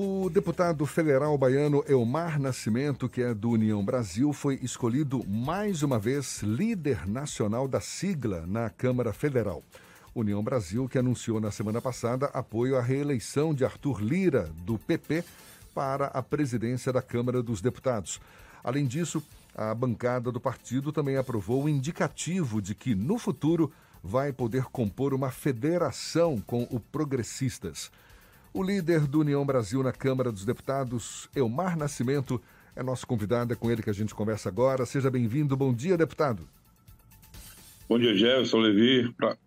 O 0.00 0.30
deputado 0.30 0.86
federal 0.86 1.36
baiano 1.36 1.82
Elmar 1.88 2.38
Nascimento, 2.38 3.08
que 3.08 3.20
é 3.20 3.34
do 3.34 3.50
União 3.50 3.84
Brasil, 3.84 4.32
foi 4.32 4.56
escolhido 4.62 5.26
mais 5.26 5.82
uma 5.82 5.98
vez 5.98 6.40
líder 6.40 7.04
nacional 7.04 7.66
da 7.66 7.80
sigla 7.80 8.46
na 8.46 8.70
Câmara 8.70 9.12
Federal. 9.12 9.60
União 10.14 10.40
Brasil, 10.40 10.88
que 10.88 11.00
anunciou 11.00 11.40
na 11.40 11.50
semana 11.50 11.82
passada 11.82 12.26
apoio 12.26 12.76
à 12.76 12.80
reeleição 12.80 13.52
de 13.52 13.64
Arthur 13.64 14.00
Lira, 14.00 14.52
do 14.62 14.78
PP, 14.78 15.24
para 15.74 16.06
a 16.06 16.22
presidência 16.22 16.92
da 16.92 17.02
Câmara 17.02 17.42
dos 17.42 17.60
Deputados. 17.60 18.20
Além 18.62 18.86
disso, 18.86 19.20
a 19.52 19.74
bancada 19.74 20.30
do 20.30 20.38
partido 20.38 20.92
também 20.92 21.16
aprovou 21.16 21.64
o 21.64 21.68
indicativo 21.68 22.62
de 22.62 22.72
que, 22.72 22.94
no 22.94 23.18
futuro, 23.18 23.72
vai 24.00 24.32
poder 24.32 24.66
compor 24.66 25.12
uma 25.12 25.32
federação 25.32 26.40
com 26.46 26.68
o 26.70 26.78
Progressistas. 26.78 27.90
O 28.58 28.62
líder 28.64 29.06
do 29.06 29.20
União 29.20 29.46
Brasil 29.46 29.84
na 29.84 29.92
Câmara 29.92 30.32
dos 30.32 30.44
Deputados, 30.44 31.30
Elmar 31.32 31.78
Nascimento, 31.78 32.42
é 32.74 32.82
nosso 32.82 33.06
convidado, 33.06 33.52
é 33.52 33.56
com 33.56 33.70
ele 33.70 33.84
que 33.84 33.88
a 33.88 33.92
gente 33.92 34.12
conversa 34.12 34.48
agora. 34.48 34.84
Seja 34.84 35.08
bem-vindo. 35.08 35.56
Bom 35.56 35.72
dia, 35.72 35.96
deputado. 35.96 36.42
Bom 37.88 38.00
dia, 38.00 38.16
Jefferson 38.16 38.58
Levi. 38.58 39.12
Pra... 39.12 39.38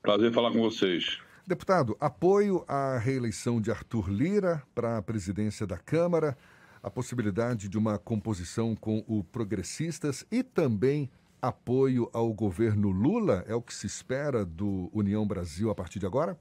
Prazer 0.00 0.32
falar 0.32 0.50
com 0.50 0.62
vocês. 0.62 1.18
Deputado, 1.46 1.94
apoio 2.00 2.64
à 2.66 2.96
reeleição 2.96 3.60
de 3.60 3.70
Arthur 3.70 4.08
Lira 4.08 4.62
para 4.74 4.96
a 4.96 5.02
presidência 5.02 5.66
da 5.66 5.76
Câmara, 5.76 6.34
a 6.82 6.88
possibilidade 6.88 7.68
de 7.68 7.76
uma 7.76 7.98
composição 7.98 8.74
com 8.74 9.04
o 9.06 9.22
Progressistas 9.22 10.24
e 10.32 10.42
também 10.42 11.10
apoio 11.42 12.08
ao 12.14 12.32
governo 12.32 12.88
Lula? 12.88 13.44
É 13.46 13.54
o 13.54 13.60
que 13.60 13.74
se 13.74 13.86
espera 13.86 14.42
do 14.42 14.88
União 14.90 15.26
Brasil 15.26 15.68
a 15.68 15.74
partir 15.74 15.98
de 15.98 16.06
agora? 16.06 16.38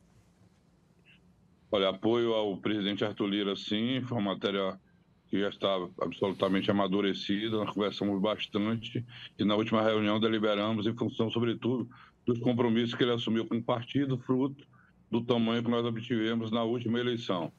Olha, 1.75 1.89
apoio 1.89 2.35
ao 2.35 2.55
presidente 2.57 3.03
Arthur 3.03 3.25
Lira, 3.25 3.55
sim, 3.55 3.99
foi 4.03 4.19
uma 4.19 4.35
matéria 4.35 4.79
que 5.27 5.39
já 5.39 5.49
está 5.49 5.73
absolutamente 5.99 6.69
amadurecida, 6.69 7.57
nós 7.57 7.71
conversamos 7.71 8.21
bastante 8.21 9.03
e 9.39 9.43
na 9.43 9.55
última 9.55 9.81
reunião 9.81 10.19
deliberamos 10.19 10.85
em 10.85 10.95
função, 10.95 11.31
sobretudo, 11.31 11.89
dos 12.27 12.37
compromissos 12.37 12.93
que 12.93 13.01
ele 13.01 13.13
assumiu 13.13 13.47
com 13.47 13.57
o 13.57 13.63
partido, 13.63 14.19
fruto 14.19 14.67
do 15.09 15.21
tamanho 15.21 15.63
que 15.63 15.71
nós 15.71 15.83
obtivemos 15.83 16.51
na 16.51 16.63
última 16.63 16.99
eleição. 16.99 17.51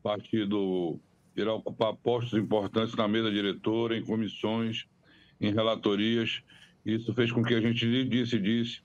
O 0.00 0.02
partido 0.02 1.00
irá 1.34 1.54
ocupar 1.54 1.94
postos 1.94 2.38
importantes 2.38 2.94
na 2.94 3.08
mesa 3.08 3.30
diretora, 3.30 3.96
em 3.96 4.04
comissões, 4.04 4.84
em 5.40 5.54
relatorias. 5.54 6.42
Isso 6.84 7.14
fez 7.14 7.32
com 7.32 7.42
que 7.42 7.54
a 7.54 7.62
gente 7.62 8.04
decidisse 8.04 8.82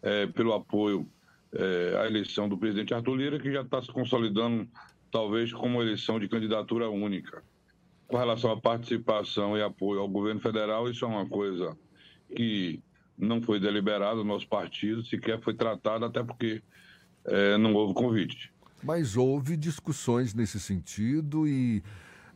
é, 0.00 0.26
pelo 0.26 0.54
apoio 0.54 1.06
é, 1.54 1.96
à 1.98 2.06
eleição 2.06 2.48
do 2.48 2.56
presidente 2.56 2.94
Arthur 2.94 3.14
Lira, 3.14 3.38
que 3.38 3.52
já 3.52 3.62
está 3.62 3.82
se 3.82 3.88
consolidando, 3.88 4.68
talvez, 5.10 5.52
como 5.52 5.82
eleição 5.82 6.18
de 6.18 6.28
candidatura 6.28 6.88
única. 6.88 7.42
Com 8.06 8.16
relação 8.16 8.50
à 8.50 8.60
participação 8.60 9.56
e 9.56 9.62
apoio 9.62 10.00
ao 10.00 10.08
governo 10.08 10.40
federal, 10.40 10.88
isso 10.88 11.04
é 11.04 11.08
uma 11.08 11.26
coisa 11.26 11.76
que 12.34 12.80
não 13.16 13.40
foi 13.40 13.60
deliberado 13.60 14.18
no 14.18 14.24
nosso 14.24 14.48
partido, 14.48 15.04
sequer 15.04 15.40
foi 15.40 15.54
tratado, 15.54 16.04
até 16.04 16.22
porque 16.22 16.62
é, 17.24 17.56
não 17.58 17.74
houve 17.74 17.94
convite. 17.94 18.52
Mas 18.82 19.16
houve 19.16 19.56
discussões 19.56 20.34
nesse 20.34 20.58
sentido 20.58 21.46
e 21.46 21.82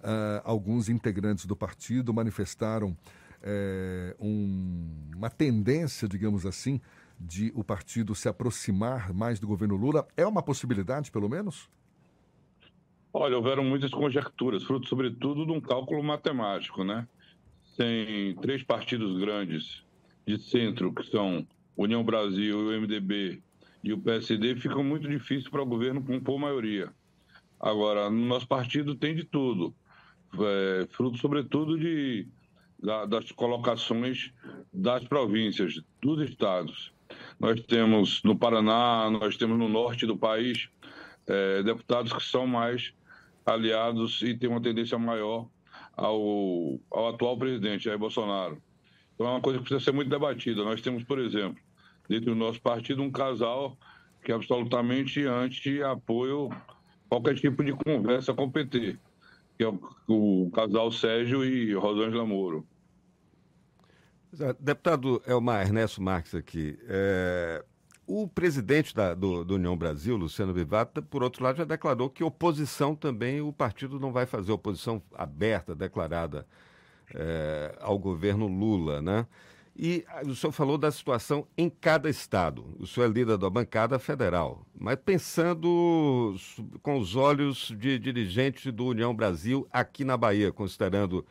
uh, 0.01 0.41
alguns 0.45 0.89
integrantes 0.89 1.45
do 1.45 1.57
partido 1.57 2.15
manifestaram 2.15 2.97
é, 3.43 4.15
um, 4.21 5.11
uma 5.17 5.29
tendência, 5.29 6.09
digamos 6.09 6.47
assim, 6.47 6.81
de 7.19 7.53
o 7.55 7.65
partido 7.65 8.15
se 8.15 8.29
aproximar 8.29 9.13
mais 9.13 9.41
do 9.41 9.47
governo 9.47 9.77
Lula. 9.77 10.07
É 10.17 10.27
uma 10.27 10.43
possibilidade, 10.43 11.11
pelo 11.11 11.29
menos? 11.29 11.69
Olha, 13.13 13.37
houveram 13.37 13.65
muitas 13.65 13.91
conjecturas, 13.91 14.63
fruto 14.65 14.89
sobretudo 14.89 15.47
de 15.47 15.53
um 15.53 15.61
cálculo 15.61 16.03
matemático, 16.03 16.85
né? 16.85 17.09
Tem 17.77 18.35
três 18.37 18.63
partidos 18.63 19.19
grandes 19.19 19.83
de 20.27 20.39
centro, 20.39 20.93
que 20.93 21.03
são 21.05 21.47
União 21.77 22.05
Brasil, 22.05 22.59
o 22.59 22.81
MDB 22.81 23.43
e 23.83 23.93
o 23.93 23.99
PSD, 23.99 24.57
ficam 24.57 24.83
muito 24.83 25.09
difíceis 25.09 25.49
para 25.49 25.63
o 25.63 25.67
governo 25.67 26.03
compor 26.03 26.39
maioria. 26.39 26.93
Agora, 27.59 28.11
no 28.11 28.27
nosso 28.27 28.47
partido 28.47 28.95
tem 28.95 29.15
de 29.15 29.25
tudo, 29.25 29.75
é, 30.35 30.87
fruto 30.91 31.17
sobretudo 31.19 31.79
de, 31.79 32.27
da, 32.83 33.07
das 33.07 33.31
colocações 33.33 34.33
das 34.73 35.05
províncias, 35.05 35.81
dos 36.03 36.29
estados. 36.29 36.93
Nós 37.39 37.61
temos 37.63 38.23
no 38.23 38.37
Paraná, 38.37 39.11
nós 39.11 39.37
temos 39.37 39.59
no 39.59 39.69
norte 39.69 40.07
do 40.07 40.17
país 40.17 40.69
é, 41.27 41.63
deputados 41.63 42.13
que 42.13 42.23
são 42.23 42.47
mais 42.47 42.93
aliados 43.45 44.23
e 44.23 44.35
têm 44.35 44.49
uma 44.49 44.61
tendência 44.61 44.99
maior 44.99 45.49
ao, 45.97 46.79
ao 46.91 47.09
atual 47.09 47.39
presidente, 47.39 47.85
Jair 47.85 47.99
Bolsonaro. 47.99 48.61
Então 49.15 49.27
é 49.27 49.31
uma 49.31 49.41
coisa 49.41 49.59
que 49.59 49.65
precisa 49.65 49.85
ser 49.85 49.93
muito 49.93 50.11
debatida. 50.11 50.63
Nós 50.65 50.81
temos, 50.81 51.05
por 51.05 51.19
exemplo, 51.19 51.59
dentro 52.09 52.27
do 52.27 52.35
nosso 52.35 52.61
partido, 52.61 53.03
um 53.03 53.11
casal 53.11 53.77
que 54.23 54.33
é 54.33 54.35
absolutamente 54.35 55.25
anti-apoio 55.25 56.51
qualquer 57.09 57.37
tipo 57.37 57.63
de 57.65 57.73
conversa 57.73 58.35
com 58.35 58.45
o 58.45 58.51
PT, 58.51 58.99
que 59.57 59.65
é 59.65 59.69
o, 59.69 59.81
o 60.09 60.51
casal 60.51 60.91
Sérgio 60.91 61.45
e 61.45 61.73
Rosângela 61.75 62.27
Moro. 62.27 62.67
Deputado 64.61 65.23
Elmar 65.27 65.63
Ernesto 65.63 66.03
Marques 66.03 66.35
aqui. 66.35 66.79
É, 66.89 67.65
o 68.07 68.29
presidente 68.29 68.95
da, 68.95 69.15
do, 69.15 69.45
do, 69.45 69.55
União 69.55 69.77
Brasil, 69.77 70.17
Luciano 70.17 70.53
Vivata, 70.53 71.01
por 71.03 71.23
outro 71.23 71.43
lado, 71.43 71.59
já 71.59 71.65
declarou 71.65 72.09
que 72.11 72.23
oposição 72.23 72.95
também 72.95 73.41
o 73.41 73.53
partido 73.53 73.99
não 73.99 74.13
vai 74.13 74.27
fazer, 74.27 74.53
oposição 74.53 75.03
aberta, 75.15 75.75
declarada 75.75 76.47
é, 77.15 77.77
ao 77.81 77.99
governo 77.99 78.47
Lula, 78.47 79.01
né? 79.01 79.27
E 79.79 80.07
o 80.25 80.35
senhor 80.35 80.53
falou 80.53 80.79
da 80.79 80.91
situação 80.91 81.47
em 81.57 81.69
cada 81.69 82.09
estado. 82.09 82.65
O 82.79 82.87
senhor 82.87 83.11
é 83.11 83.13
líder 83.13 83.37
da 83.37 83.51
bancada 83.51 83.99
federal. 83.99 84.65
Mas 84.75 84.97
pensando 84.97 86.35
com 86.83 86.99
os 86.99 87.15
olhos 87.15 87.75
de 87.77 87.99
dirigente 87.99 88.71
do 88.71 88.87
União 88.87 89.15
Brasil 89.15 89.69
aqui 89.71 90.03
na 90.03 90.17
Bahia, 90.17 90.51
considerando 90.51 91.27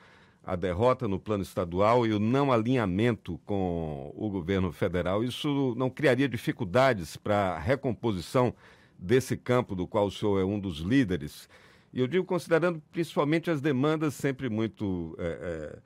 a 0.46 0.56
derrota 0.56 1.08
no 1.08 1.20
plano 1.20 1.42
estadual 1.42 2.06
e 2.06 2.14
o 2.14 2.20
não 2.20 2.52
alinhamento 2.52 3.40
com 3.46 4.14
o 4.16 4.30
governo 4.30 4.72
federal, 4.72 5.24
isso 5.24 5.74
não 5.76 5.90
criaria 5.90 6.30
dificuldades 6.30 7.18
para 7.18 7.56
a 7.56 7.60
recomposição 7.60 8.54
desse 8.98 9.36
campo 9.36 9.76
do 9.76 9.88
qual 9.88 10.06
o 10.06 10.12
senhor 10.12 10.40
é 10.40 10.46
um 10.46 10.60
dos 10.60 10.78
líderes? 10.80 11.50
E 11.92 12.00
eu 12.00 12.08
digo 12.08 12.26
considerando 12.26 12.82
principalmente 12.92 13.50
as 13.50 13.60
demandas 13.60 14.14
sempre 14.14 14.48
muito 14.50 15.16
é, 15.18 15.80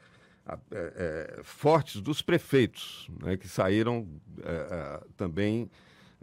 é, 0.50 0.58
é, 0.72 1.40
fortes 1.44 2.02
dos 2.02 2.22
prefeitos, 2.22 3.10
né, 3.22 3.38
que 3.38 3.48
saíram 3.48 4.08
é, 4.44 4.52
é, 4.52 5.02
também 5.16 5.70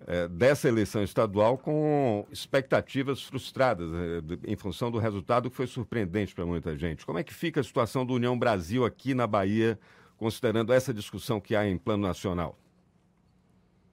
é, 0.07 0.29
dessa 0.29 0.69
eleição 0.69 1.03
estadual 1.03 1.57
com 1.57 2.27
expectativas 2.31 3.23
frustradas 3.23 3.91
é, 3.93 4.51
em 4.51 4.57
função 4.57 4.91
do 4.91 4.99
resultado 4.99 5.51
que 5.51 5.57
foi 5.57 5.67
surpreendente 5.67 6.35
para 6.35 6.45
muita 6.45 6.77
gente. 6.77 7.07
Como 7.07 7.19
é 7.19 7.25
que 7.25 7.33
fica 7.33 7.61
a 7.61 7.65
situação 7.65 8.05
do 8.05 8.15
União 8.15 8.39
Brasil 8.39 8.85
aqui 8.85 9.15
na 9.15 9.27
Bahia, 9.27 9.79
considerando 10.17 10.73
essa 10.73 10.93
discussão 10.93 11.41
que 11.41 11.57
há 11.57 11.67
em 11.67 11.79
plano 11.79 12.07
nacional? 12.07 12.59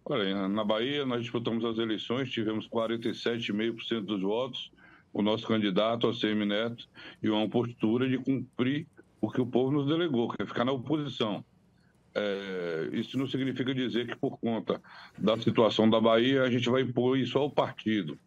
Olha, 0.06 0.50
na 0.50 0.66
Bahia 0.66 1.06
nós 1.06 1.22
disputamos 1.22 1.64
as 1.64 1.78
eleições, 1.78 2.30
tivemos 2.30 2.68
47,5% 2.68 4.02
dos 4.02 4.22
votos, 4.22 4.72
o 5.14 5.22
nosso 5.22 5.48
candidato, 5.48 6.10
ACM 6.10 6.46
Neto, 6.46 6.90
e 7.22 7.30
uma 7.30 7.48
postura 7.48 8.10
de 8.10 8.18
cumprir 8.18 8.86
o 9.22 9.32
que 9.32 9.40
o 9.40 9.46
povo 9.46 9.72
nos 9.72 9.88
delegou, 9.88 10.28
que 10.28 10.42
é 10.42 10.46
ficar 10.46 10.66
na 10.66 10.74
oposição. 10.74 11.46
É, 12.16 12.90
isso 12.94 13.18
não 13.18 13.28
significa 13.28 13.74
dizer 13.74 14.08
que, 14.08 14.16
por 14.16 14.38
conta 14.40 14.82
da 15.18 15.38
situação 15.38 15.90
da 15.90 16.00
Bahia, 16.00 16.44
a 16.44 16.52
gente 16.52 16.70
vai 16.70 16.82
impor 16.82 17.18
isso 17.18 17.38
ao 17.38 17.50
partido. 17.50 18.18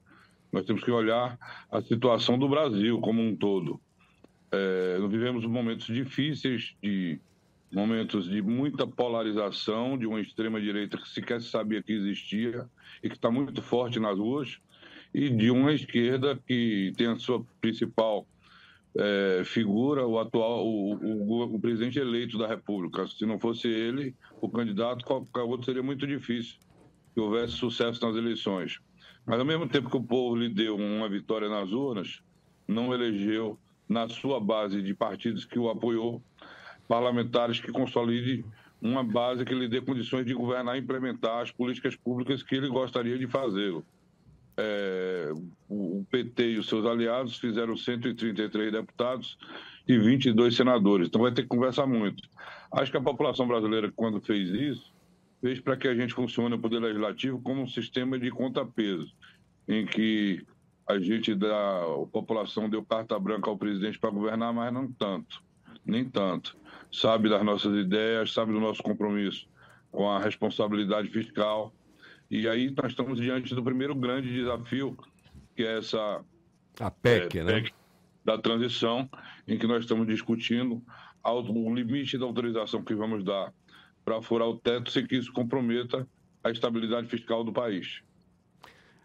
Nós 0.52 0.64
temos 0.64 0.82
que 0.82 0.90
olhar 0.90 1.38
a 1.70 1.80
situação 1.82 2.38
do 2.38 2.48
Brasil 2.48 3.00
como 3.00 3.22
um 3.22 3.36
todo. 3.36 3.80
É, 4.50 4.98
nós 4.98 5.10
vivemos 5.10 5.44
momentos 5.44 5.86
difíceis, 5.86 6.74
de 6.82 7.20
momentos 7.72 8.28
de 8.28 8.40
muita 8.40 8.86
polarização, 8.86 9.98
de 9.98 10.06
uma 10.06 10.20
extrema-direita 10.20 10.96
que 10.96 11.08
sequer 11.08 11.40
sabia 11.40 11.82
que 11.82 11.92
existia 11.92 12.66
e 13.02 13.08
que 13.08 13.16
está 13.16 13.30
muito 13.30 13.60
forte 13.60 14.00
nas 14.00 14.18
ruas, 14.18 14.58
e 15.12 15.28
de 15.28 15.50
uma 15.50 15.72
esquerda 15.72 16.38
que 16.46 16.92
tem 16.96 17.08
a 17.08 17.16
sua 17.16 17.44
principal 17.60 18.26
é, 18.98 19.42
figura 19.44 20.06
o 20.06 20.18
atual, 20.18 20.66
o, 20.66 20.94
o, 20.94 21.54
o, 21.54 21.60
presidente 21.60 21.98
eleito 21.98 22.38
da 22.38 22.46
República. 22.46 23.06
Se 23.06 23.26
não 23.26 23.38
fosse 23.38 23.68
ele, 23.68 24.14
o 24.40 24.48
candidato, 24.48 25.04
qualquer 25.04 25.42
outro 25.42 25.66
seria 25.66 25.82
muito 25.82 26.06
difícil 26.06 26.56
que 27.14 27.20
houvesse 27.20 27.54
sucesso 27.54 28.04
nas 28.06 28.16
eleições. 28.16 28.78
Mas 29.24 29.38
ao 29.38 29.44
mesmo 29.44 29.68
tempo 29.68 29.90
que 29.90 29.96
o 29.96 30.02
povo 30.02 30.36
lhe 30.36 30.48
deu 30.48 30.76
uma 30.76 31.08
vitória 31.08 31.48
nas 31.48 31.72
urnas, 31.72 32.22
não 32.66 32.92
elegeu 32.94 33.58
na 33.88 34.08
sua 34.08 34.40
base 34.40 34.82
de 34.82 34.94
partidos 34.94 35.44
que 35.44 35.58
o 35.58 35.68
apoiou 35.68 36.22
parlamentares 36.88 37.60
que 37.60 37.72
consolide 37.72 38.44
uma 38.80 39.02
base 39.02 39.44
que 39.44 39.54
lhe 39.54 39.68
dê 39.68 39.80
condições 39.80 40.26
de 40.26 40.34
governar 40.34 40.76
e 40.76 40.80
implementar 40.80 41.42
as 41.42 41.50
políticas 41.50 41.96
públicas 41.96 42.42
que 42.42 42.54
ele 42.54 42.68
gostaria 42.68 43.18
de 43.18 43.26
fazê-lo. 43.26 43.84
É, 44.56 45.32
o 45.68 46.04
PT 46.10 46.52
e 46.52 46.58
os 46.58 46.68
seus 46.68 46.86
aliados 46.86 47.36
fizeram 47.36 47.76
133 47.76 48.72
deputados 48.72 49.38
e 49.86 49.98
22 49.98 50.56
senadores. 50.56 51.08
Então 51.08 51.22
vai 51.22 51.32
ter 51.32 51.42
que 51.42 51.48
conversar 51.48 51.86
muito. 51.86 52.22
Acho 52.72 52.90
que 52.90 52.96
a 52.96 53.02
população 53.02 53.46
brasileira, 53.46 53.92
quando 53.94 54.20
fez 54.20 54.50
isso, 54.50 54.92
fez 55.40 55.60
para 55.60 55.76
que 55.76 55.88
a 55.88 55.94
gente 55.94 56.14
funcione 56.14 56.54
o 56.54 56.58
Poder 56.58 56.80
Legislativo 56.80 57.40
como 57.40 57.62
um 57.62 57.68
sistema 57.68 58.18
de 58.18 58.30
contrapeso, 58.30 59.12
em 59.68 59.84
que 59.86 60.44
a 60.88 60.98
gente 60.98 61.34
da 61.34 61.82
a 61.82 62.06
população 62.06 62.68
deu 62.68 62.84
carta 62.84 63.18
branca 63.18 63.50
ao 63.50 63.58
presidente 63.58 63.98
para 63.98 64.10
governar, 64.10 64.52
mas 64.52 64.72
não 64.72 64.90
tanto, 64.90 65.42
nem 65.84 66.04
tanto. 66.04 66.56
Sabe 66.92 67.28
das 67.28 67.44
nossas 67.44 67.76
ideias, 67.76 68.32
sabe 68.32 68.52
do 68.52 68.60
nosso 68.60 68.82
compromisso 68.82 69.48
com 69.90 70.08
a 70.08 70.18
responsabilidade 70.18 71.08
fiscal. 71.08 71.72
E 72.30 72.48
aí 72.48 72.70
nós 72.76 72.92
estamos 72.92 73.20
diante 73.20 73.54
do 73.54 73.62
primeiro 73.62 73.94
grande 73.94 74.32
desafio, 74.32 74.96
que 75.54 75.62
é 75.62 75.78
essa 75.78 76.24
a 76.80 76.90
PEC, 76.90 77.38
é, 77.38 77.44
né? 77.44 77.52
PEC 77.60 77.74
da 78.24 78.36
transição, 78.36 79.08
em 79.46 79.56
que 79.56 79.66
nós 79.66 79.82
estamos 79.84 80.06
discutindo 80.06 80.82
o 81.24 81.74
limite 81.74 82.18
da 82.18 82.24
autorização 82.24 82.82
que 82.82 82.94
vamos 82.94 83.24
dar 83.24 83.52
para 84.04 84.22
furar 84.22 84.48
o 84.48 84.56
teto 84.56 84.90
sem 84.90 85.06
que 85.06 85.16
isso 85.16 85.32
comprometa 85.32 86.06
a 86.42 86.50
estabilidade 86.50 87.08
fiscal 87.08 87.42
do 87.42 87.52
país. 87.52 88.02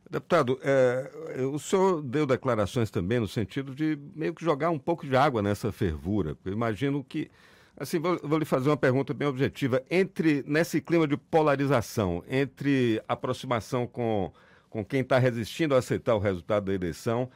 Deputado, 0.10 0.60
é, 0.62 1.10
o 1.46 1.58
senhor 1.58 2.02
deu 2.02 2.26
declarações 2.26 2.92
também 2.92 3.20
no 3.20 3.28
sentido 3.28 3.74
de 3.74 3.98
meio 4.14 4.34
que 4.34 4.44
jogar 4.44 4.70
um 4.70 4.78
pouco 4.78 5.08
de 5.08 5.16
água 5.16 5.42
nessa 5.42 5.72
fervura. 5.72 6.38
Eu 6.44 6.52
imagino 6.52 7.04
que, 7.04 7.32
assim, 7.78 8.00
vou, 8.00 8.20
vou, 8.24 8.38
lhe 8.38 8.46
fazer 8.46 8.70
uma 8.70 8.78
pergunta 8.78 9.14
bem 9.14 9.28
objetiva. 9.28 9.84
Entre, 9.90 10.44
nesse 10.48 10.82
clima 10.82 11.08
de 11.08 11.18
polarização, 11.18 12.24
entre 12.28 13.02
aproximação 13.08 13.88
com, 13.88 14.32
com 14.70 14.84
quem 14.84 15.02
está 15.02 15.18
resistindo 15.18 15.76
a 15.76 15.80
aceitar 15.80 16.16
o 16.16 16.20
resultado 16.20 16.66
da 16.66 16.74
eleição 16.74 17.30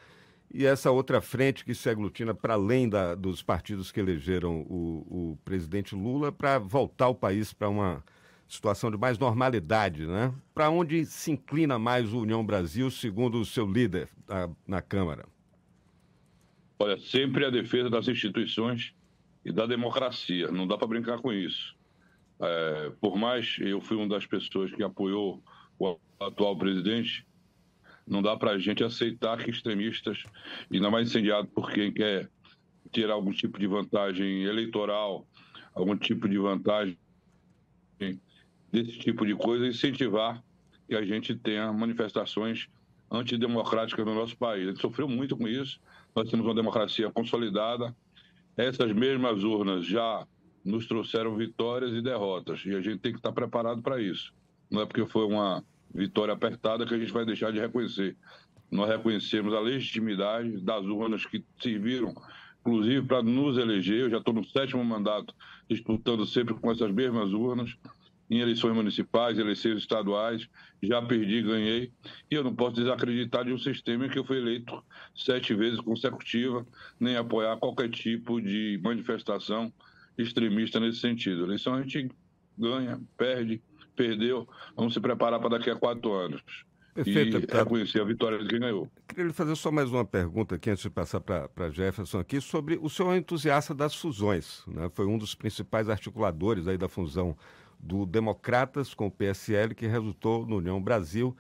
e 0.53 0.65
essa 0.65 0.91
outra 0.91 1.19
frente 1.21 1.65
que 1.65 1.73
se 1.73 1.89
aglutina 1.89 2.33
para 2.33 2.53
além 2.53 2.87
da, 2.87 3.15
dos 3.15 3.41
partidos 3.41 3.91
que 3.91 3.99
elegeram 3.99 4.61
o, 4.61 5.33
o 5.33 5.39
presidente 5.43 5.95
Lula 5.95 6.31
para 6.31 6.59
voltar 6.59 7.09
o 7.09 7.15
país 7.15 7.51
para 7.51 7.67
uma 7.67 8.03
situação 8.47 8.91
de 8.91 8.97
mais 8.97 9.17
normalidade, 9.17 10.05
né? 10.05 10.33
Para 10.53 10.69
onde 10.69 11.05
se 11.05 11.31
inclina 11.31 11.79
mais 11.79 12.13
o 12.13 12.21
União 12.21 12.45
Brasil, 12.45 12.91
segundo 12.91 13.39
o 13.39 13.45
seu 13.45 13.65
líder 13.65 14.07
na, 14.27 14.49
na 14.67 14.81
Câmara? 14.81 15.25
Olha, 16.77 16.97
sempre 16.97 17.45
a 17.45 17.49
defesa 17.49 17.89
das 17.89 18.07
instituições 18.07 18.93
e 19.45 19.51
da 19.51 19.67
democracia. 19.67 20.51
Não 20.51 20.67
dá 20.67 20.77
para 20.77 20.87
brincar 20.87 21.19
com 21.19 21.31
isso. 21.31 21.75
É, 22.39 22.91
por 22.99 23.15
mais 23.15 23.57
eu 23.59 23.79
fui 23.79 23.95
uma 23.95 24.07
das 24.07 24.25
pessoas 24.25 24.71
que 24.73 24.83
apoiou 24.83 25.41
o 25.79 25.97
atual 26.19 26.57
presidente, 26.57 27.25
não 28.07 28.21
dá 28.21 28.35
para 28.35 28.51
a 28.51 28.59
gente 28.59 28.83
aceitar 28.83 29.37
que 29.37 29.49
extremistas, 29.49 30.23
ainda 30.71 30.89
mais 30.89 31.07
incendiado 31.07 31.47
por 31.47 31.71
quem 31.71 31.91
quer 31.91 32.29
tirar 32.91 33.13
algum 33.13 33.31
tipo 33.31 33.59
de 33.59 33.67
vantagem 33.67 34.43
eleitoral, 34.43 35.27
algum 35.73 35.95
tipo 35.95 36.27
de 36.27 36.37
vantagem 36.37 36.97
desse 38.71 38.99
tipo 38.99 39.25
de 39.25 39.35
coisa, 39.35 39.67
incentivar 39.67 40.43
que 40.87 40.95
a 40.95 41.03
gente 41.03 41.35
tenha 41.35 41.71
manifestações 41.71 42.67
antidemocráticas 43.09 44.05
no 44.05 44.13
nosso 44.13 44.37
país. 44.37 44.67
A 44.67 44.71
gente 44.71 44.81
sofreu 44.81 45.07
muito 45.07 45.35
com 45.35 45.47
isso, 45.47 45.79
nós 46.15 46.29
temos 46.29 46.45
uma 46.45 46.55
democracia 46.55 47.09
consolidada, 47.11 47.95
essas 48.57 48.91
mesmas 48.93 49.43
urnas 49.43 49.85
já 49.85 50.25
nos 50.63 50.87
trouxeram 50.87 51.35
vitórias 51.35 51.91
e 51.93 52.01
derrotas, 52.01 52.63
e 52.65 52.73
a 52.73 52.81
gente 52.81 52.99
tem 52.99 53.11
que 53.11 53.19
estar 53.19 53.31
preparado 53.31 53.81
para 53.81 54.01
isso. 54.01 54.33
Não 54.69 54.81
é 54.81 54.85
porque 54.85 55.05
foi 55.05 55.25
uma 55.25 55.63
vitória 55.93 56.33
apertada 56.33 56.85
que 56.85 56.93
a 56.93 56.97
gente 56.97 57.13
vai 57.13 57.25
deixar 57.25 57.51
de 57.51 57.59
reconhecer. 57.59 58.17
Nós 58.71 58.89
reconhecemos 58.89 59.53
a 59.53 59.59
legitimidade 59.59 60.57
das 60.61 60.85
urnas 60.85 61.25
que 61.25 61.43
serviram, 61.61 62.13
inclusive, 62.61 63.05
para 63.05 63.21
nos 63.21 63.57
eleger. 63.57 64.01
Eu 64.01 64.09
já 64.09 64.17
estou 64.17 64.33
no 64.33 64.43
sétimo 64.43 64.83
mandato 64.83 65.33
disputando 65.69 66.25
sempre 66.25 66.55
com 66.55 66.71
essas 66.71 66.91
mesmas 66.91 67.31
urnas 67.31 67.77
em 68.29 68.39
eleições 68.39 68.73
municipais, 68.73 69.37
eleições 69.37 69.77
estaduais, 69.77 70.47
já 70.81 71.01
perdi, 71.01 71.41
ganhei, 71.41 71.91
e 72.29 72.35
eu 72.35 72.43
não 72.43 72.55
posso 72.55 72.75
desacreditar 72.75 73.45
de 73.45 73.53
um 73.53 73.57
sistema 73.57 74.05
em 74.05 74.09
que 74.09 74.17
eu 74.17 74.25
fui 74.25 74.37
eleito 74.37 74.83
sete 75.15 75.53
vezes 75.53 75.79
consecutiva, 75.79 76.65
nem 76.99 77.15
apoiar 77.15 77.57
qualquer 77.57 77.89
tipo 77.89 78.41
de 78.41 78.79
manifestação 78.83 79.71
extremista 80.17 80.79
nesse 80.79 80.99
sentido. 80.99 81.43
Eleição 81.43 81.75
a 81.75 81.81
gente 81.81 82.09
ganha, 82.57 82.99
perde, 83.17 83.61
perdeu, 83.95 84.47
vamos 84.75 84.93
se 84.93 84.99
preparar 84.99 85.39
para 85.39 85.49
daqui 85.49 85.69
a 85.69 85.75
quatro 85.75 86.11
anos. 86.13 86.41
Perfeito, 86.95 87.27
e 87.27 87.31
deputado. 87.41 87.63
reconhecer 87.65 87.99
a 87.99 88.05
vitória 88.05 88.39
de 88.39 88.47
quem 88.47 88.57
ganhou. 88.57 88.89
Queria 89.05 89.25
lhe 89.25 89.33
fazer 89.33 89.53
só 89.57 89.69
mais 89.69 89.91
uma 89.91 90.05
pergunta 90.05 90.55
aqui, 90.55 90.69
antes 90.69 90.81
de 90.81 90.89
passar 90.89 91.19
para 91.19 91.69
Jefferson 91.69 92.19
aqui, 92.19 92.39
sobre 92.39 92.79
o 92.81 92.89
senhor 92.89 93.13
entusiasta 93.17 93.73
das 93.73 93.93
fusões. 93.93 94.63
Né? 94.65 94.89
Foi 94.93 95.05
um 95.05 95.17
dos 95.17 95.35
principais 95.35 95.89
articuladores 95.89 96.69
aí 96.69 96.77
da 96.77 96.87
fusão 96.87 97.35
do 97.85 98.05
Democratas 98.05 98.93
com 98.93 99.07
o 99.07 99.11
PSL, 99.11 99.75
que 99.75 99.85
resultou 99.85 100.45
no 100.45 100.57
União 100.57 100.81
Brasil. 100.81 101.35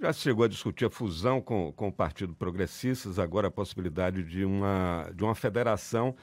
Já 0.00 0.12
chegou 0.12 0.44
a 0.44 0.48
discutir 0.48 0.84
a 0.84 0.90
fusão 0.90 1.40
com, 1.40 1.72
com 1.72 1.88
o 1.88 1.92
Partido 1.92 2.34
Progressistas, 2.34 3.18
agora 3.18 3.48
a 3.48 3.50
possibilidade 3.50 4.22
de 4.22 4.44
uma, 4.44 5.10
de 5.14 5.24
uma 5.24 5.34
federação. 5.34 6.14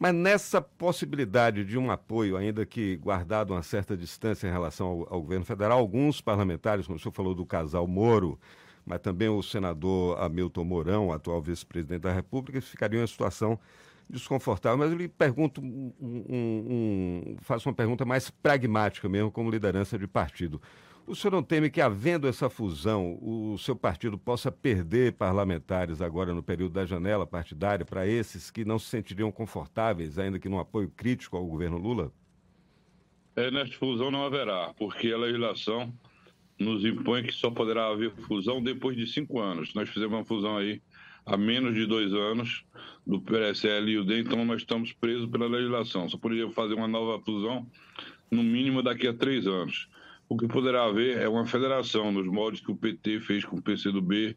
Mas 0.00 0.14
nessa 0.14 0.62
possibilidade 0.62 1.64
de 1.64 1.76
um 1.76 1.90
apoio, 1.90 2.36
ainda 2.36 2.64
que 2.64 2.96
guardado 2.96 3.50
uma 3.50 3.62
certa 3.62 3.96
distância 3.96 4.46
em 4.46 4.52
relação 4.52 4.86
ao, 4.86 5.14
ao 5.14 5.22
governo 5.22 5.44
federal, 5.44 5.80
alguns 5.80 6.20
parlamentares, 6.20 6.86
como 6.86 6.96
o 6.96 7.00
senhor 7.00 7.12
falou 7.12 7.34
do 7.34 7.44
casal 7.44 7.86
Moro, 7.86 8.38
mas 8.86 9.00
também 9.00 9.28
o 9.28 9.42
senador 9.42 10.18
Hamilton 10.22 10.64
Mourão, 10.64 11.12
atual 11.12 11.42
vice-presidente 11.42 12.02
da 12.02 12.12
República, 12.12 12.60
ficariam 12.60 13.02
em 13.02 13.06
situação 13.06 13.58
desconfortável, 14.08 14.78
mas 14.78 14.90
eu 14.90 14.96
lhe 14.96 15.08
pergunto, 15.08 15.60
um, 15.60 15.92
um, 16.00 17.36
faço 17.40 17.68
uma 17.68 17.74
pergunta 17.74 18.04
mais 18.04 18.30
pragmática 18.30 19.08
mesmo, 19.08 19.30
como 19.30 19.50
liderança 19.50 19.98
de 19.98 20.06
partido. 20.06 20.60
O 21.06 21.16
senhor 21.16 21.32
não 21.32 21.42
teme 21.42 21.70
que, 21.70 21.80
havendo 21.80 22.28
essa 22.28 22.50
fusão, 22.50 23.18
o 23.22 23.56
seu 23.56 23.74
partido 23.74 24.18
possa 24.18 24.52
perder 24.52 25.14
parlamentares 25.14 26.02
agora 26.02 26.34
no 26.34 26.42
período 26.42 26.72
da 26.72 26.84
janela 26.84 27.26
partidária 27.26 27.84
para 27.84 28.06
esses 28.06 28.50
que 28.50 28.62
não 28.62 28.78
se 28.78 28.86
sentiriam 28.86 29.32
confortáveis, 29.32 30.18
ainda 30.18 30.38
que 30.38 30.50
no 30.50 30.58
apoio 30.58 30.92
crítico 30.94 31.36
ao 31.36 31.46
governo 31.46 31.78
Lula? 31.78 32.12
É, 33.34 33.50
nesta 33.50 33.74
fusão 33.76 34.10
não 34.10 34.24
haverá, 34.24 34.74
porque 34.76 35.10
a 35.10 35.16
legislação 35.16 35.90
nos 36.58 36.84
impõe 36.84 37.22
que 37.22 37.32
só 37.32 37.50
poderá 37.50 37.86
haver 37.86 38.12
fusão 38.26 38.62
depois 38.62 38.96
de 38.96 39.06
cinco 39.06 39.40
anos. 39.40 39.72
Nós 39.74 39.88
fizemos 39.88 40.14
uma 40.14 40.24
fusão 40.24 40.56
aí 40.56 40.82
há 41.28 41.36
menos 41.36 41.74
de 41.74 41.86
dois 41.86 42.12
anos 42.12 42.64
do 43.06 43.20
PSL 43.20 43.90
e 43.90 43.98
o 43.98 44.04
D, 44.04 44.20
então 44.20 44.44
nós 44.44 44.62
estamos 44.62 44.92
presos 44.92 45.28
pela 45.28 45.46
legislação. 45.46 46.08
Só 46.08 46.16
poderia 46.16 46.50
fazer 46.50 46.74
uma 46.74 46.88
nova 46.88 47.22
fusão, 47.22 47.66
no 48.30 48.42
mínimo, 48.42 48.82
daqui 48.82 49.06
a 49.06 49.14
três 49.14 49.46
anos. 49.46 49.88
O 50.28 50.36
que 50.36 50.46
poderá 50.46 50.84
haver 50.84 51.18
é 51.18 51.28
uma 51.28 51.46
federação, 51.46 52.10
nos 52.12 52.26
moldes 52.26 52.60
que 52.60 52.70
o 52.70 52.76
PT 52.76 53.20
fez 53.20 53.44
com 53.44 53.56
o 53.56 53.62
PCdoB 53.62 54.36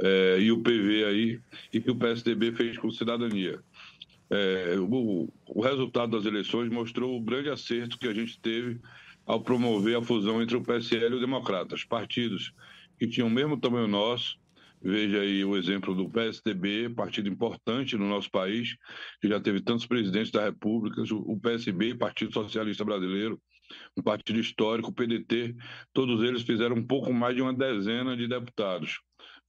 é, 0.00 0.38
e 0.40 0.52
o 0.52 0.62
PV 0.62 1.04
aí, 1.04 1.40
e 1.72 1.80
que 1.80 1.90
o 1.90 1.96
PSDB 1.96 2.52
fez 2.52 2.78
com 2.78 2.90
Cidadania. 2.90 3.60
É, 4.30 4.76
o, 4.78 5.28
o 5.46 5.60
resultado 5.60 6.16
das 6.16 6.26
eleições 6.26 6.68
mostrou 6.68 7.16
o 7.16 7.20
grande 7.20 7.48
acerto 7.48 7.98
que 7.98 8.06
a 8.06 8.14
gente 8.14 8.38
teve 8.40 8.78
ao 9.26 9.40
promover 9.40 9.96
a 9.96 10.02
fusão 10.02 10.42
entre 10.42 10.56
o 10.56 10.62
PSL 10.62 11.14
e 11.14 11.18
o 11.18 11.20
Democratas, 11.20 11.84
partidos 11.84 12.52
que 12.98 13.06
tinham 13.06 13.28
o 13.28 13.30
mesmo 13.30 13.56
tamanho 13.58 13.88
nosso, 13.88 14.38
Veja 14.80 15.20
aí 15.20 15.44
o 15.44 15.56
exemplo 15.56 15.94
do 15.94 16.08
PSDB, 16.08 16.88
partido 16.90 17.28
importante 17.28 17.96
no 17.96 18.08
nosso 18.08 18.30
país, 18.30 18.76
que 19.20 19.28
já 19.28 19.40
teve 19.40 19.60
tantos 19.60 19.86
presidentes 19.86 20.30
da 20.30 20.44
República, 20.44 21.02
o 21.12 21.38
PSB, 21.38 21.96
Partido 21.96 22.32
Socialista 22.32 22.84
Brasileiro, 22.84 23.40
um 23.96 24.02
partido 24.02 24.38
histórico, 24.38 24.90
o 24.90 24.92
PDT, 24.92 25.54
todos 25.92 26.22
eles 26.22 26.42
fizeram 26.42 26.76
um 26.76 26.86
pouco 26.86 27.12
mais 27.12 27.34
de 27.34 27.42
uma 27.42 27.52
dezena 27.52 28.16
de 28.16 28.28
deputados, 28.28 29.00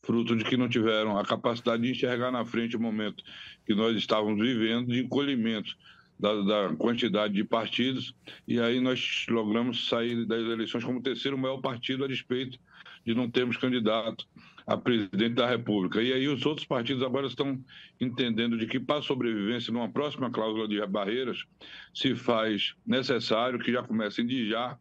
fruto 0.03 0.35
de 0.35 0.43
que 0.43 0.57
não 0.57 0.67
tiveram 0.67 1.17
a 1.17 1.23
capacidade 1.23 1.83
de 1.83 1.91
enxergar 1.91 2.31
na 2.31 2.43
frente 2.43 2.75
o 2.75 2.81
momento 2.81 3.23
que 3.65 3.75
nós 3.75 3.95
estávamos 3.95 4.39
vivendo 4.39 4.87
de 4.87 4.99
encolhimento 4.99 5.75
da, 6.19 6.41
da, 6.41 6.75
quantidade 6.75 7.33
de 7.33 7.43
partidos, 7.43 8.13
e 8.47 8.59
aí 8.59 8.81
nós 8.81 9.25
logramos 9.29 9.87
sair 9.87 10.25
das 10.25 10.41
eleições 10.41 10.83
como 10.83 10.99
o 10.99 11.03
terceiro 11.03 11.37
maior 11.37 11.61
partido 11.61 12.03
a 12.03 12.07
despeito 12.07 12.59
de 13.05 13.13
não 13.15 13.29
termos 13.29 13.55
candidato 13.55 14.27
a 14.69 14.77
presidente 14.77 15.33
da 15.33 15.47
República. 15.47 15.99
E 15.99 16.13
aí 16.13 16.27
os 16.27 16.45
outros 16.45 16.67
partidos 16.67 17.01
agora 17.01 17.25
estão 17.25 17.59
entendendo 17.99 18.55
de 18.55 18.67
que 18.67 18.79
para 18.79 18.99
a 18.99 19.01
sobrevivência 19.01 19.73
numa 19.73 19.89
próxima 19.89 20.29
cláusula 20.29 20.67
de 20.67 20.79
barreiras 20.85 21.43
se 21.91 22.13
faz 22.13 22.75
necessário 22.85 23.57
que 23.57 23.71
já 23.71 23.81
comecem 23.81 24.27
de 24.27 24.47
já 24.47 24.77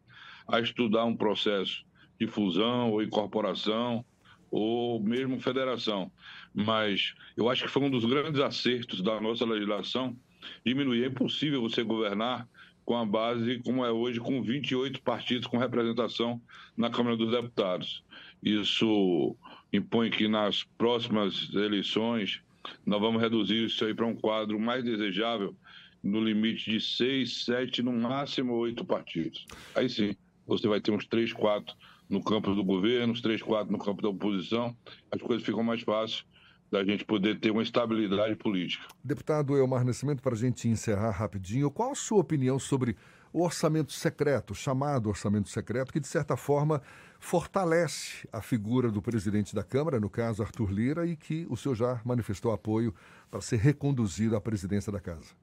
a 0.47 0.59
estudar 0.59 1.05
um 1.05 1.17
processo 1.17 1.83
de 2.19 2.27
fusão 2.27 2.91
ou 2.91 3.01
incorporação 3.01 4.05
ou 4.51 5.01
mesmo 5.01 5.39
federação. 5.39 6.11
Mas 6.53 7.15
eu 7.35 7.49
acho 7.49 7.63
que 7.63 7.69
foi 7.71 7.81
um 7.81 7.89
dos 7.89 8.05
grandes 8.05 8.39
acertos 8.39 9.01
da 9.01 9.19
nossa 9.19 9.43
legislação 9.43 10.15
diminuir. 10.63 11.03
É 11.03 11.07
impossível 11.07 11.61
você 11.61 11.81
governar 11.81 12.47
com 12.85 12.95
a 12.95 13.05
base 13.05 13.59
como 13.65 13.83
é 13.83 13.91
hoje, 13.91 14.19
com 14.19 14.39
28 14.41 15.01
partidos 15.01 15.47
com 15.47 15.57
representação 15.57 16.39
na 16.77 16.91
Câmara 16.91 17.17
dos 17.17 17.31
Deputados. 17.31 18.03
Isso 18.41 19.35
impõe 19.71 20.09
que 20.09 20.27
nas 20.27 20.63
próximas 20.77 21.49
eleições 21.53 22.41
nós 22.85 22.99
vamos 22.99 23.21
reduzir 23.21 23.65
isso 23.65 23.83
aí 23.85 23.93
para 23.93 24.05
um 24.05 24.15
quadro 24.15 24.59
mais 24.59 24.83
desejável, 24.83 25.55
no 26.03 26.23
limite 26.23 26.71
de 26.71 26.79
seis, 26.79 27.45
sete, 27.45 27.81
no 27.81 27.91
máximo 27.91 28.53
oito 28.53 28.85
partidos. 28.85 29.45
Aí 29.75 29.89
sim, 29.89 30.15
você 30.45 30.67
vai 30.67 30.79
ter 30.79 30.91
uns 30.91 31.05
três, 31.05 31.33
quatro 31.33 31.75
no 32.09 32.23
campo 32.23 32.53
do 32.55 32.63
governo, 32.63 33.13
uns 33.13 33.21
três, 33.21 33.41
quatro 33.41 33.71
no 33.71 33.77
campo 33.77 34.01
da 34.01 34.09
oposição, 34.09 34.75
as 35.11 35.21
coisas 35.21 35.45
ficam 35.45 35.63
mais 35.63 35.81
fáceis 35.81 36.25
da 36.71 36.83
gente 36.83 37.03
poder 37.03 37.39
ter 37.39 37.51
uma 37.51 37.63
estabilidade 37.63 38.35
política. 38.35 38.85
Deputado 39.03 39.57
Elmar 39.57 39.83
Nascimento, 39.83 40.21
para 40.21 40.33
a 40.33 40.37
gente 40.37 40.67
encerrar 40.67 41.11
rapidinho, 41.11 41.71
qual 41.71 41.91
a 41.91 41.95
sua 41.95 42.19
opinião 42.19 42.59
sobre 42.59 42.95
o 43.31 43.43
orçamento 43.43 43.91
secreto, 43.91 44.55
chamado 44.55 45.09
orçamento 45.09 45.49
secreto, 45.49 45.91
que 45.91 45.99
de 45.99 46.07
certa 46.07 46.35
forma 46.35 46.81
fortalece 47.19 48.27
a 48.31 48.41
figura 48.41 48.91
do 48.91 49.01
presidente 49.01 49.53
da 49.53 49.63
Câmara, 49.63 49.99
no 49.99 50.09
caso 50.09 50.41
Arthur 50.41 50.71
Lira, 50.71 51.05
e 51.05 51.15
que 51.15 51.45
o 51.49 51.57
senhor 51.57 51.75
já 51.75 52.01
manifestou 52.05 52.51
apoio 52.51 52.93
para 53.29 53.41
ser 53.41 53.57
reconduzido 53.57 54.35
à 54.35 54.41
presidência 54.41 54.91
da 54.91 54.99
casa? 54.99 55.35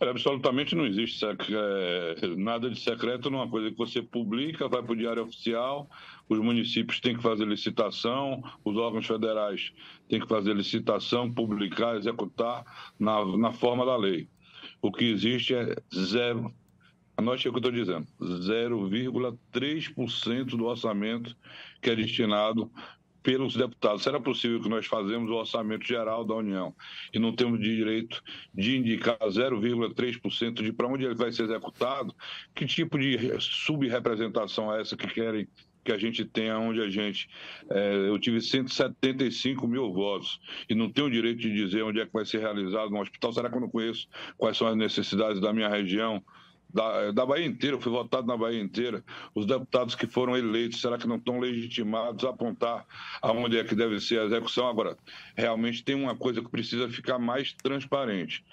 absolutamente 0.00 0.74
não 0.74 0.86
existe 0.86 1.24
é, 1.24 2.36
nada 2.36 2.68
de 2.70 2.78
secreto 2.78 3.30
numa 3.30 3.48
coisa 3.48 3.70
que 3.70 3.76
você 3.76 4.02
publica, 4.02 4.68
vai 4.68 4.82
para 4.82 4.92
o 4.92 4.96
diário 4.96 5.22
oficial, 5.22 5.88
os 6.28 6.38
municípios 6.38 7.00
têm 7.00 7.16
que 7.16 7.22
fazer 7.22 7.46
licitação, 7.46 8.42
os 8.64 8.76
órgãos 8.76 9.06
federais 9.06 9.72
têm 10.08 10.20
que 10.20 10.28
fazer 10.28 10.54
licitação, 10.54 11.32
publicar, 11.32 11.96
executar 11.96 12.64
na, 12.98 13.24
na 13.36 13.52
forma 13.52 13.84
da 13.84 13.96
lei. 13.96 14.28
O 14.82 14.92
que 14.92 15.04
existe 15.04 15.54
é 15.54 15.74
zero, 15.94 16.52
anote 17.16 17.48
o 17.48 17.52
que 17.52 17.56
eu 17.56 17.60
estou 17.60 17.72
dizendo, 17.72 18.06
0,3% 18.20 20.56
do 20.56 20.66
orçamento 20.66 21.34
que 21.80 21.88
é 21.90 21.96
destinado 21.96 22.70
pelos 23.24 23.56
deputados. 23.56 24.02
Será 24.02 24.20
possível 24.20 24.60
que 24.60 24.68
nós 24.68 24.86
fazemos 24.86 25.30
o 25.30 25.34
orçamento 25.34 25.86
geral 25.86 26.24
da 26.24 26.34
União 26.34 26.74
e 27.12 27.18
não 27.18 27.34
temos 27.34 27.58
direito 27.58 28.22
de 28.54 28.76
indicar 28.76 29.18
0,3% 29.18 30.62
de 30.62 30.72
para 30.72 30.86
onde 30.86 31.04
ele 31.04 31.14
vai 31.14 31.32
ser 31.32 31.44
executado? 31.44 32.14
Que 32.54 32.66
tipo 32.66 32.98
de 32.98 33.18
subrepresentação 33.40 34.72
é 34.72 34.82
essa 34.82 34.96
que 34.96 35.06
querem 35.06 35.48
que 35.84 35.92
a 35.92 35.98
gente 35.98 36.24
tenha 36.24 36.58
onde 36.58 36.80
a 36.80 36.88
gente. 36.88 37.28
É, 37.70 38.08
eu 38.08 38.18
tive 38.18 38.40
175 38.40 39.66
mil 39.68 39.92
votos 39.92 40.40
e 40.68 40.74
não 40.74 40.90
tenho 40.90 41.08
o 41.08 41.10
direito 41.10 41.40
de 41.40 41.52
dizer 41.52 41.82
onde 41.82 42.00
é 42.00 42.06
que 42.06 42.12
vai 42.12 42.24
ser 42.24 42.40
realizado 42.40 42.92
um 42.92 43.00
hospital. 43.00 43.32
Será 43.32 43.50
que 43.50 43.56
eu 43.56 43.60
não 43.60 43.68
conheço 43.68 44.08
quais 44.36 44.56
são 44.56 44.66
as 44.66 44.76
necessidades 44.76 45.40
da 45.40 45.52
minha 45.52 45.68
região? 45.68 46.24
Da, 46.74 47.12
da 47.12 47.24
Bahia 47.24 47.46
inteira, 47.46 47.76
eu 47.76 47.80
fui 47.80 47.92
votado 47.92 48.26
na 48.26 48.36
Bahia 48.36 48.60
inteira. 48.60 49.04
Os 49.32 49.46
deputados 49.46 49.94
que 49.94 50.08
foram 50.08 50.36
eleitos, 50.36 50.80
será 50.80 50.98
que 50.98 51.06
não 51.06 51.16
estão 51.16 51.38
legitimados 51.38 52.24
a 52.24 52.30
apontar 52.30 52.84
aonde 53.22 53.56
é 53.56 53.62
que 53.62 53.76
deve 53.76 54.00
ser 54.00 54.18
a 54.18 54.24
execução? 54.24 54.66
Agora, 54.68 54.98
realmente 55.36 55.84
tem 55.84 55.94
uma 55.94 56.16
coisa 56.16 56.42
que 56.42 56.50
precisa 56.50 56.88
ficar 56.88 57.18
mais 57.18 57.52
transparente. 57.52 58.44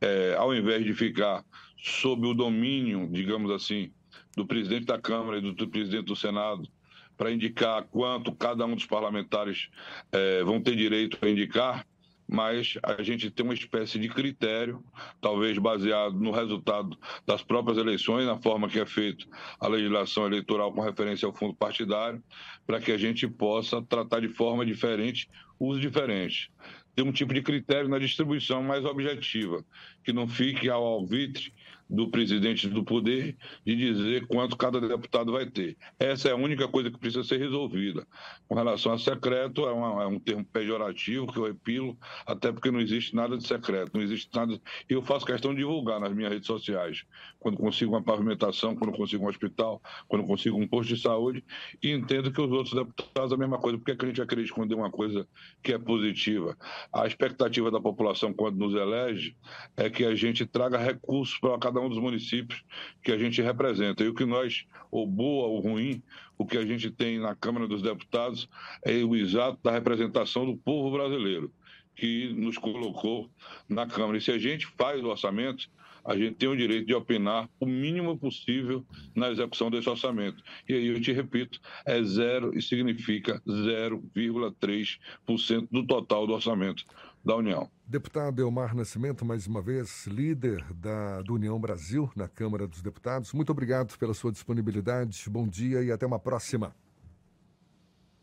É, 0.00 0.34
ao 0.36 0.54
invés 0.54 0.84
de 0.84 0.92
ficar 0.92 1.42
sob 1.82 2.26
o 2.26 2.34
domínio, 2.34 3.08
digamos 3.10 3.50
assim, 3.50 3.90
do 4.36 4.46
presidente 4.46 4.84
da 4.84 5.00
Câmara 5.00 5.38
e 5.38 5.40
do, 5.40 5.52
do 5.52 5.66
presidente 5.66 6.04
do 6.04 6.14
Senado, 6.14 6.68
para 7.16 7.32
indicar 7.32 7.84
quanto 7.84 8.32
cada 8.32 8.64
um 8.66 8.74
dos 8.74 8.86
parlamentares 8.86 9.68
é, 10.12 10.42
vão 10.42 10.60
ter 10.60 10.76
direito 10.76 11.18
a 11.22 11.28
indicar, 11.28 11.86
mas 12.30 12.78
a 12.82 13.02
gente 13.02 13.28
tem 13.28 13.44
uma 13.44 13.54
espécie 13.54 13.98
de 13.98 14.08
critério, 14.08 14.84
talvez 15.20 15.58
baseado 15.58 16.14
no 16.14 16.30
resultado 16.30 16.96
das 17.26 17.42
próprias 17.42 17.76
eleições, 17.76 18.24
na 18.24 18.40
forma 18.40 18.68
que 18.68 18.78
é 18.78 18.86
feita 18.86 19.26
a 19.58 19.66
legislação 19.66 20.26
eleitoral 20.26 20.72
com 20.72 20.80
referência 20.80 21.26
ao 21.26 21.34
fundo 21.34 21.54
partidário, 21.54 22.22
para 22.64 22.80
que 22.80 22.92
a 22.92 22.96
gente 22.96 23.26
possa 23.26 23.82
tratar 23.82 24.20
de 24.20 24.28
forma 24.28 24.64
diferente 24.64 25.28
os 25.58 25.80
diferentes. 25.80 26.48
Tem 26.94 27.04
um 27.04 27.12
tipo 27.12 27.34
de 27.34 27.42
critério 27.42 27.88
na 27.88 27.98
distribuição 27.98 28.62
mais 28.62 28.84
objetiva, 28.84 29.64
que 30.04 30.12
não 30.12 30.28
fique 30.28 30.68
ao 30.68 30.84
alvitre 30.84 31.52
do 31.90 32.08
presidente 32.08 32.68
do 32.68 32.84
poder 32.84 33.36
de 33.66 33.74
dizer 33.74 34.26
quanto 34.28 34.56
cada 34.56 34.80
deputado 34.80 35.32
vai 35.32 35.44
ter. 35.46 35.76
Essa 35.98 36.28
é 36.28 36.32
a 36.32 36.36
única 36.36 36.68
coisa 36.68 36.90
que 36.90 36.98
precisa 36.98 37.24
ser 37.24 37.38
resolvida. 37.38 38.06
Com 38.46 38.54
relação 38.54 38.92
a 38.92 38.98
secreto, 38.98 39.66
é, 39.66 39.72
uma, 39.72 40.04
é 40.04 40.06
um 40.06 40.18
termo 40.18 40.44
pejorativo 40.44 41.26
que 41.26 41.38
eu 41.38 41.44
repilo, 41.44 41.98
até 42.24 42.52
porque 42.52 42.70
não 42.70 42.80
existe 42.80 43.14
nada 43.14 43.36
de 43.36 43.46
secreto, 43.46 43.90
não 43.92 44.02
existe 44.02 44.30
nada. 44.34 44.58
Eu 44.88 45.02
faço 45.02 45.26
questão 45.26 45.52
de 45.52 45.58
divulgar 45.58 45.98
nas 45.98 46.14
minhas 46.14 46.32
redes 46.32 46.46
sociais, 46.46 47.04
quando 47.40 47.56
consigo 47.56 47.92
uma 47.92 48.02
pavimentação, 48.02 48.76
quando 48.76 48.96
consigo 48.96 49.24
um 49.24 49.28
hospital, 49.28 49.82
quando 50.06 50.24
consigo 50.24 50.56
um 50.56 50.68
posto 50.68 50.94
de 50.94 51.02
saúde, 51.02 51.44
e 51.82 51.90
entendo 51.90 52.30
que 52.30 52.40
os 52.40 52.50
outros 52.50 52.74
deputados 52.74 53.32
a 53.32 53.36
mesma 53.36 53.58
coisa. 53.58 53.78
Por 53.78 53.84
que, 53.84 53.92
é 53.92 53.96
que 53.96 54.04
a 54.04 54.08
gente 54.08 54.18
vai 54.18 54.26
querer 54.26 54.42
esconder 54.42 54.74
uma 54.74 54.90
coisa 54.90 55.26
que 55.62 55.72
é 55.72 55.78
positiva? 55.78 56.56
A 56.92 57.06
expectativa 57.06 57.70
da 57.70 57.80
população, 57.80 58.32
quando 58.32 58.56
nos 58.56 58.74
elege, 58.74 59.36
é 59.76 59.90
que 59.90 60.04
a 60.04 60.14
gente 60.14 60.46
traga 60.46 60.78
recursos 60.78 61.38
para 61.38 61.58
cada 61.58 61.79
cada 61.80 61.86
um 61.86 61.88
dos 61.88 61.98
municípios 61.98 62.62
que 63.02 63.10
a 63.10 63.18
gente 63.18 63.40
representa. 63.40 64.04
E 64.04 64.08
o 64.08 64.14
que 64.14 64.24
nós, 64.24 64.66
ou 64.90 65.06
boa 65.06 65.46
ou 65.48 65.60
ruim, 65.60 66.02
o 66.36 66.44
que 66.44 66.58
a 66.58 66.66
gente 66.66 66.90
tem 66.90 67.18
na 67.18 67.34
Câmara 67.34 67.66
dos 67.66 67.82
Deputados 67.82 68.48
é 68.84 69.02
o 69.02 69.16
exato 69.16 69.58
da 69.62 69.72
representação 69.72 70.44
do 70.44 70.56
povo 70.56 70.90
brasileiro, 70.90 71.52
que 71.96 72.32
nos 72.34 72.58
colocou 72.58 73.30
na 73.68 73.86
Câmara. 73.86 74.18
E 74.18 74.20
se 74.20 74.30
a 74.30 74.38
gente 74.38 74.66
faz 74.66 75.02
o 75.02 75.08
orçamento, 75.08 75.68
a 76.04 76.16
gente 76.16 76.36
tem 76.36 76.48
o 76.48 76.56
direito 76.56 76.86
de 76.86 76.94
opinar 76.94 77.48
o 77.58 77.66
mínimo 77.66 78.16
possível 78.18 78.84
na 79.14 79.30
execução 79.30 79.70
desse 79.70 79.88
orçamento. 79.88 80.42
E 80.68 80.74
aí 80.74 80.88
eu 80.88 81.00
te 81.00 81.12
repito, 81.12 81.60
é 81.86 82.02
zero 82.02 82.56
e 82.56 82.62
significa 82.62 83.40
0,3% 83.46 85.68
do 85.70 85.86
total 85.86 86.26
do 86.26 86.32
orçamento 86.32 86.84
da 87.24 87.36
União. 87.36 87.70
Deputado 87.86 88.40
Elmar 88.40 88.74
Nascimento, 88.74 89.24
mais 89.24 89.46
uma 89.46 89.60
vez, 89.60 90.06
líder 90.06 90.64
da, 90.74 91.22
do 91.22 91.34
União 91.34 91.58
Brasil 91.58 92.10
na 92.16 92.28
Câmara 92.28 92.66
dos 92.66 92.82
Deputados. 92.82 93.32
Muito 93.32 93.50
obrigado 93.50 93.96
pela 93.98 94.14
sua 94.14 94.32
disponibilidade. 94.32 95.24
Bom 95.28 95.46
dia 95.46 95.82
e 95.82 95.92
até 95.92 96.06
uma 96.06 96.18
próxima. 96.18 96.74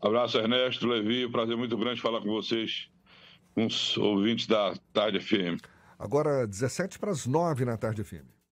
Abraço, 0.00 0.38
Ernesto, 0.38 0.86
Levi. 0.86 1.28
Prazer 1.28 1.56
muito 1.56 1.76
grande 1.76 2.00
falar 2.00 2.20
com 2.20 2.28
vocês, 2.28 2.88
com 3.54 3.66
os 3.66 3.96
ouvintes 3.98 4.46
da 4.46 4.74
Tarde 4.92 5.20
FM. 5.20 5.60
Agora, 5.98 6.46
17 6.46 6.98
para 6.98 7.10
as 7.10 7.26
9 7.26 7.64
na 7.64 7.76
Tarde 7.76 8.04
FM. 8.04 8.37